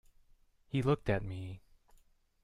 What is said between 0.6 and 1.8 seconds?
He looked at me.